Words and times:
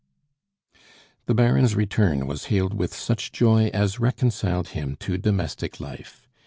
The 1.27 1.35
Baron's 1.35 1.75
return 1.75 2.25
was 2.25 2.45
hailed 2.45 2.73
with 2.73 2.91
such 2.91 3.31
joy 3.31 3.67
as 3.71 3.99
reconciled 3.99 4.69
him 4.69 4.95
to 5.01 5.19
domestic 5.19 5.79
life. 5.79 6.27